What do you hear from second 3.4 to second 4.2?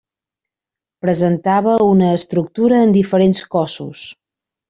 cossos.